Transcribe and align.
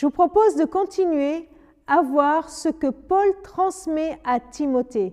je 0.00 0.06
vous 0.06 0.12
propose 0.12 0.56
de 0.56 0.64
continuer 0.64 1.46
à 1.86 2.00
voir 2.00 2.48
ce 2.48 2.70
que 2.70 2.86
Paul 2.86 3.34
transmet 3.42 4.18
à 4.24 4.40
Timothée. 4.40 5.12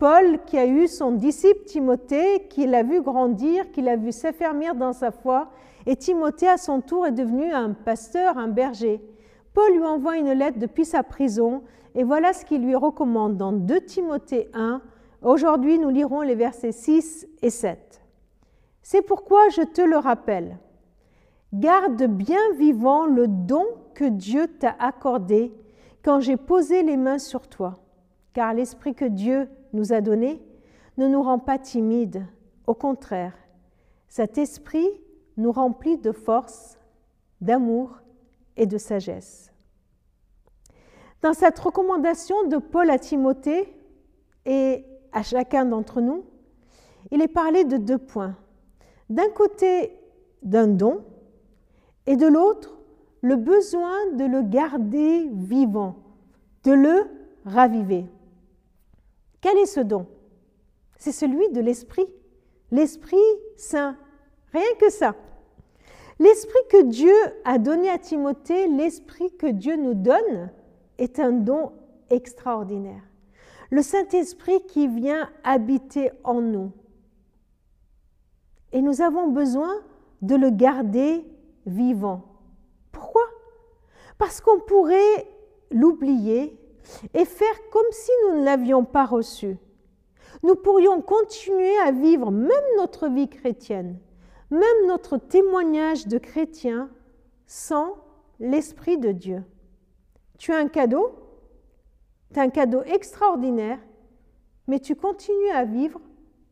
Paul 0.00 0.40
qui 0.44 0.58
a 0.58 0.66
eu 0.66 0.88
son 0.88 1.12
disciple 1.12 1.62
Timothée, 1.66 2.48
qui 2.48 2.66
l'a 2.66 2.82
vu 2.82 3.00
grandir, 3.00 3.70
qui 3.70 3.80
l'a 3.80 3.94
vu 3.94 4.10
s'affermir 4.10 4.74
dans 4.74 4.92
sa 4.92 5.12
foi, 5.12 5.52
et 5.86 5.94
Timothée 5.94 6.48
à 6.48 6.56
son 6.56 6.80
tour 6.80 7.06
est 7.06 7.12
devenu 7.12 7.52
un 7.52 7.74
pasteur, 7.74 8.38
un 8.38 8.48
berger. 8.48 9.00
Paul 9.54 9.70
lui 9.70 9.84
envoie 9.84 10.16
une 10.16 10.32
lettre 10.32 10.58
depuis 10.58 10.84
sa 10.84 11.04
prison, 11.04 11.62
et 11.94 12.02
voilà 12.02 12.32
ce 12.32 12.44
qu'il 12.44 12.66
lui 12.66 12.74
recommande 12.74 13.36
dans 13.36 13.52
2 13.52 13.82
Timothée 13.82 14.50
1. 14.52 14.82
Aujourd'hui, 15.22 15.78
nous 15.78 15.90
lirons 15.90 16.22
les 16.22 16.34
versets 16.34 16.72
6 16.72 17.28
et 17.40 17.50
7. 17.50 18.02
C'est 18.82 19.02
pourquoi 19.02 19.48
je 19.50 19.62
te 19.62 19.80
le 19.80 19.96
rappelle. 19.96 20.58
Garde 21.52 22.04
bien 22.04 22.52
vivant 22.56 23.06
le 23.06 23.26
don 23.26 23.64
que 23.94 24.04
Dieu 24.04 24.48
t'a 24.58 24.76
accordé 24.78 25.54
quand 26.02 26.20
j'ai 26.20 26.36
posé 26.36 26.82
les 26.82 26.96
mains 26.96 27.18
sur 27.18 27.48
toi, 27.48 27.80
car 28.34 28.54
l'Esprit 28.54 28.94
que 28.94 29.06
Dieu 29.06 29.48
nous 29.72 29.92
a 29.92 30.00
donné 30.00 30.42
ne 30.98 31.08
nous 31.08 31.22
rend 31.22 31.38
pas 31.38 31.58
timides, 31.58 32.26
au 32.66 32.74
contraire, 32.74 33.34
cet 34.08 34.36
Esprit 34.36 34.88
nous 35.36 35.52
remplit 35.52 35.96
de 35.96 36.12
force, 36.12 36.78
d'amour 37.40 38.00
et 38.56 38.66
de 38.66 38.78
sagesse. 38.78 39.52
Dans 41.22 41.32
cette 41.32 41.58
recommandation 41.58 42.48
de 42.48 42.58
Paul 42.58 42.90
à 42.90 42.98
Timothée 42.98 43.72
et 44.44 44.84
à 45.12 45.22
chacun 45.22 45.64
d'entre 45.64 46.00
nous, 46.00 46.24
il 47.10 47.22
est 47.22 47.28
parlé 47.28 47.64
de 47.64 47.76
deux 47.76 47.98
points. 47.98 48.36
D'un 49.08 49.28
côté, 49.30 49.98
d'un 50.42 50.66
don, 50.66 51.04
et 52.08 52.16
de 52.16 52.26
l'autre, 52.26 52.74
le 53.20 53.36
besoin 53.36 54.12
de 54.14 54.24
le 54.24 54.40
garder 54.40 55.28
vivant, 55.30 55.96
de 56.64 56.72
le 56.72 57.06
raviver. 57.44 58.06
Quel 59.42 59.58
est 59.58 59.66
ce 59.66 59.80
don? 59.80 60.06
C'est 60.96 61.12
celui 61.12 61.50
de 61.50 61.60
l'Esprit, 61.60 62.06
l'Esprit 62.70 63.16
Saint, 63.56 63.94
rien 64.54 64.74
que 64.80 64.88
ça. 64.88 65.16
L'Esprit 66.18 66.58
que 66.70 66.84
Dieu 66.84 67.12
a 67.44 67.58
donné 67.58 67.90
à 67.90 67.98
Timothée, 67.98 68.68
l'Esprit 68.68 69.30
que 69.36 69.46
Dieu 69.46 69.76
nous 69.76 69.94
donne, 69.94 70.50
est 70.96 71.20
un 71.20 71.32
don 71.32 71.72
extraordinaire. 72.08 73.02
Le 73.68 73.82
Saint-Esprit 73.82 74.62
qui 74.66 74.88
vient 74.88 75.28
habiter 75.44 76.10
en 76.24 76.40
nous. 76.40 76.72
Et 78.72 78.80
nous 78.80 79.02
avons 79.02 79.28
besoin 79.28 79.74
de 80.22 80.36
le 80.36 80.48
garder 80.48 81.22
vivant. 81.68 82.24
Pourquoi? 82.92 83.22
Parce 84.18 84.40
qu'on 84.40 84.60
pourrait 84.60 85.28
l'oublier 85.70 86.58
et 87.14 87.24
faire 87.24 87.70
comme 87.70 87.90
si 87.90 88.10
nous 88.24 88.40
ne 88.40 88.44
l'avions 88.44 88.84
pas 88.84 89.04
reçu. 89.04 89.56
Nous 90.42 90.54
pourrions 90.54 91.00
continuer 91.00 91.76
à 91.78 91.92
vivre 91.92 92.30
même 92.30 92.64
notre 92.76 93.08
vie 93.08 93.28
chrétienne, 93.28 93.98
même 94.50 94.86
notre 94.86 95.16
témoignage 95.16 96.06
de 96.06 96.18
chrétien 96.18 96.90
sans 97.46 97.96
l'Esprit 98.40 98.98
de 98.98 99.12
Dieu. 99.12 99.42
Tu 100.38 100.52
as 100.52 100.58
un 100.58 100.68
cadeau, 100.68 101.12
tu 102.32 102.38
as 102.38 102.42
un 102.42 102.50
cadeau 102.50 102.82
extraordinaire, 102.84 103.78
mais 104.66 104.78
tu 104.78 104.94
continues 104.94 105.50
à 105.50 105.64
vivre 105.64 106.00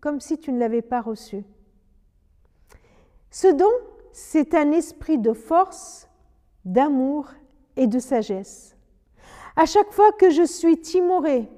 comme 0.00 0.20
si 0.20 0.38
tu 0.38 0.52
ne 0.52 0.58
l'avais 0.58 0.82
pas 0.82 1.00
reçu. 1.00 1.44
Ce 3.30 3.48
don, 3.48 3.70
c'est 4.18 4.54
un 4.54 4.72
esprit 4.72 5.18
de 5.18 5.34
force, 5.34 6.08
d'amour 6.64 7.28
et 7.76 7.86
de 7.86 7.98
sagesse. 7.98 8.74
À 9.56 9.66
chaque 9.66 9.92
fois 9.92 10.10
que 10.12 10.30
je 10.30 10.42
suis 10.42 10.78
timoré, 10.78 11.50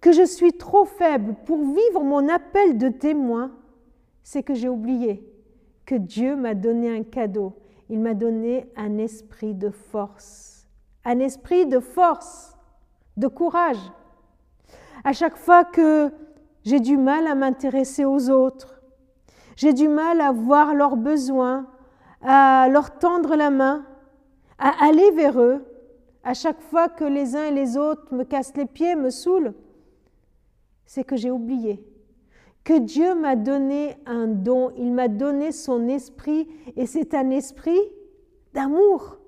que 0.00 0.10
je 0.10 0.24
suis 0.24 0.54
trop 0.54 0.84
faible 0.84 1.36
pour 1.46 1.58
vivre 1.58 2.02
mon 2.02 2.28
appel 2.28 2.78
de 2.78 2.88
témoin, 2.88 3.52
c'est 4.24 4.42
que 4.42 4.54
j'ai 4.54 4.68
oublié 4.68 5.24
que 5.86 5.94
Dieu 5.94 6.34
m'a 6.34 6.54
donné 6.54 6.92
un 6.92 7.04
cadeau. 7.04 7.52
Il 7.88 8.00
m'a 8.00 8.14
donné 8.14 8.66
un 8.74 8.98
esprit 8.98 9.54
de 9.54 9.70
force. 9.70 10.66
Un 11.04 11.20
esprit 11.20 11.66
de 11.66 11.78
force, 11.78 12.58
de 13.18 13.28
courage. 13.28 13.92
À 15.04 15.12
chaque 15.12 15.36
fois 15.36 15.64
que 15.64 16.10
j'ai 16.64 16.80
du 16.80 16.96
mal 16.96 17.28
à 17.28 17.36
m'intéresser 17.36 18.04
aux 18.04 18.30
autres, 18.30 18.82
j'ai 19.54 19.72
du 19.72 19.86
mal 19.86 20.20
à 20.20 20.32
voir 20.32 20.74
leurs 20.74 20.96
besoins, 20.96 21.68
à 22.22 22.68
leur 22.70 22.98
tendre 22.98 23.36
la 23.36 23.50
main, 23.50 23.84
à 24.58 24.84
aller 24.84 25.10
vers 25.12 25.40
eux, 25.40 25.64
à 26.22 26.34
chaque 26.34 26.60
fois 26.60 26.88
que 26.88 27.04
les 27.04 27.34
uns 27.34 27.46
et 27.46 27.50
les 27.52 27.76
autres 27.76 28.14
me 28.14 28.24
cassent 28.24 28.56
les 28.56 28.66
pieds, 28.66 28.94
me 28.94 29.10
saoulent, 29.10 29.54
c'est 30.84 31.04
que 31.04 31.16
j'ai 31.16 31.30
oublié 31.30 31.82
que 32.64 32.78
Dieu 32.78 33.14
m'a 33.14 33.36
donné 33.36 33.96
un 34.06 34.26
don, 34.26 34.72
il 34.76 34.92
m'a 34.92 35.08
donné 35.08 35.52
son 35.52 35.88
esprit, 35.88 36.48
et 36.76 36.86
c'est 36.86 37.14
un 37.14 37.30
esprit 37.30 37.80
d'amour, 38.52 39.18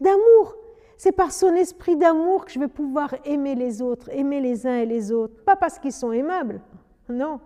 d'amour. 0.00 0.56
C'est 0.96 1.12
par 1.12 1.32
son 1.32 1.54
esprit 1.54 1.96
d'amour 1.96 2.44
que 2.44 2.52
je 2.52 2.58
vais 2.58 2.68
pouvoir 2.68 3.14
aimer 3.24 3.54
les 3.54 3.82
autres, 3.82 4.08
aimer 4.10 4.40
les 4.40 4.66
uns 4.66 4.78
et 4.78 4.86
les 4.86 5.12
autres. 5.12 5.42
Pas 5.44 5.56
parce 5.56 5.78
qu'ils 5.78 5.92
sont 5.92 6.12
aimables, 6.12 6.60
non, 7.08 7.40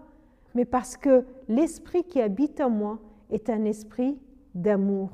mais 0.54 0.64
parce 0.64 0.96
que 0.96 1.24
l'esprit 1.48 2.04
qui 2.04 2.20
habite 2.20 2.60
en 2.60 2.70
moi 2.70 2.98
est 3.30 3.50
un 3.50 3.64
esprit 3.64 4.18
d'amour. 4.54 5.10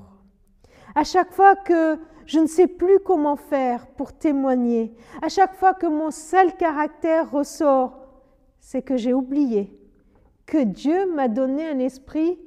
À 0.94 1.04
chaque 1.04 1.32
fois 1.32 1.54
que 1.56 1.99
je 2.28 2.38
ne 2.41 2.47
sais 2.47 2.66
plus 2.66 2.99
comment 3.00 3.37
faire 3.37 3.87
pour 3.87 4.12
témoigner. 4.12 4.94
À 5.22 5.31
chaque 5.31 5.54
fois 5.54 5.72
que 5.72 5.87
mon 5.87 6.10
seul 6.10 6.54
caractère 6.56 7.31
ressort, 7.31 7.99
c'est 8.60 8.82
que 8.82 8.99
j'ai 8.99 9.15
oublié 9.15 9.75
que 10.44 10.62
Dieu 10.62 11.10
m'a 11.15 11.28
donné 11.28 11.66
un 11.66 11.78
esprit 11.78 12.38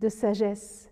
de 0.00 0.08
sagesse. 0.08 0.90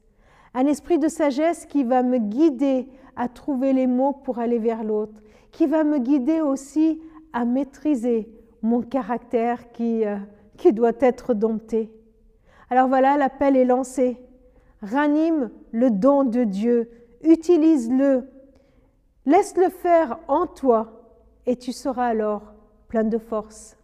Un 0.54 0.66
esprit 0.66 0.98
de 0.98 1.08
sagesse 1.08 1.66
qui 1.66 1.82
va 1.82 2.04
me 2.04 2.18
guider 2.18 2.88
à 3.16 3.28
trouver 3.28 3.72
les 3.72 3.88
mots 3.88 4.12
pour 4.12 4.38
aller 4.38 4.58
vers 4.58 4.84
l'autre, 4.84 5.20
qui 5.50 5.66
va 5.66 5.82
me 5.82 5.98
guider 5.98 6.40
aussi 6.40 7.02
à 7.32 7.44
maîtriser 7.44 8.32
mon 8.62 8.82
caractère 8.82 9.72
qui, 9.72 10.04
euh, 10.04 10.16
qui 10.56 10.72
doit 10.72 10.92
être 11.00 11.34
dompté. 11.34 11.90
Alors 12.70 12.86
voilà, 12.86 13.16
l'appel 13.16 13.56
est 13.56 13.64
lancé. 13.64 14.16
Ranime 14.82 15.50
le 15.70 15.90
don 15.90 16.24
de 16.24 16.42
Dieu 16.42 16.90
utilise-le, 17.22 18.28
laisse-le 19.26 19.68
faire 19.68 20.18
en 20.26 20.46
toi 20.46 21.02
et 21.46 21.56
tu 21.56 21.72
seras 21.72 22.06
alors 22.06 22.52
plein 22.88 23.04
de 23.04 23.18
force, 23.18 23.76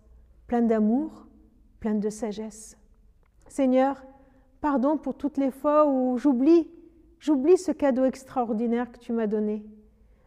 plein 0.48 0.62
d'amour, 0.62 1.26
plein 1.78 1.94
de 1.94 2.10
sagesse. 2.10 2.76
Seigneur, 3.46 4.04
pardon 4.60 4.96
pour 4.96 5.14
toutes 5.14 5.38
les 5.38 5.52
fois 5.52 5.86
où 5.86 6.18
j'oublie, 6.18 6.68
j'oublie 7.20 7.56
ce 7.56 7.70
cadeau 7.70 8.04
extraordinaire 8.04 8.90
que 8.90 8.98
tu 8.98 9.12
m'as 9.12 9.28
donné. 9.28 9.64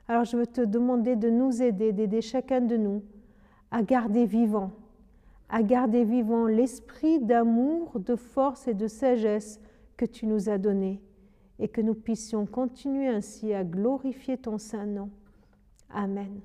Alors 0.08 0.24
je 0.24 0.38
veux 0.38 0.48
te 0.48 0.62
demander 0.62 1.18
de 1.18 1.30
nous 1.30 1.62
aider, 1.62 1.92
d'aider 1.92 2.22
chacun 2.22 2.62
de 2.62 2.78
nous 2.78 3.03
à 3.72 3.84
garder 3.84 4.26
vivant, 4.26 4.72
à 5.50 5.64
garder 5.64 6.06
vivant 6.06 6.46
l'esprit 6.46 7.20
d'amour, 7.20 8.00
de 8.00 8.16
force 8.16 8.70
et 8.70 8.74
de 8.74 8.88
sagesse 8.88 9.59
que 10.01 10.06
tu 10.07 10.25
nous 10.25 10.50
as 10.50 10.57
donné 10.57 11.00
et 11.59 11.67
que 11.67 11.79
nous 11.79 11.94
puissions 11.94 12.47
continuer 12.47 13.07
ainsi 13.07 13.53
à 13.53 13.63
glorifier 13.63 14.35
ton 14.35 14.57
saint 14.57 14.88
nom. 14.88 15.12
Amen. 15.91 16.41